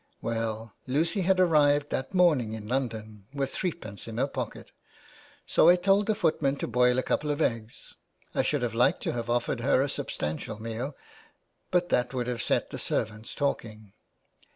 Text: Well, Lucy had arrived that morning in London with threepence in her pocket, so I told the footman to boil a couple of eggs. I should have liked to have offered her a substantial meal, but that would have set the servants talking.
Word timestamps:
Well, 0.19 0.73
Lucy 0.87 1.21
had 1.21 1.39
arrived 1.39 1.91
that 1.91 2.11
morning 2.11 2.53
in 2.53 2.67
London 2.67 3.27
with 3.35 3.51
threepence 3.53 4.07
in 4.07 4.17
her 4.17 4.25
pocket, 4.25 4.71
so 5.45 5.69
I 5.69 5.75
told 5.75 6.07
the 6.07 6.15
footman 6.15 6.55
to 6.55 6.67
boil 6.67 6.97
a 6.97 7.03
couple 7.03 7.29
of 7.29 7.39
eggs. 7.39 7.97
I 8.33 8.41
should 8.41 8.63
have 8.63 8.73
liked 8.73 9.03
to 9.03 9.13
have 9.13 9.29
offered 9.29 9.59
her 9.59 9.79
a 9.83 9.87
substantial 9.87 10.59
meal, 10.59 10.95
but 11.69 11.89
that 11.89 12.15
would 12.15 12.25
have 12.25 12.41
set 12.41 12.71
the 12.71 12.79
servants 12.79 13.35
talking. 13.35 13.93